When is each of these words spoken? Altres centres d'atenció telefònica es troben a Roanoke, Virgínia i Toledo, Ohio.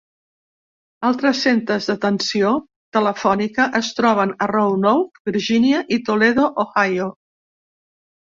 Altres 1.09 1.41
centres 1.47 1.89
d'atenció 1.89 2.53
telefònica 2.97 3.67
es 3.81 3.91
troben 3.99 4.33
a 4.47 4.49
Roanoke, 4.53 5.23
Virgínia 5.31 5.83
i 5.99 6.01
Toledo, 6.09 6.49
Ohio. 6.67 7.13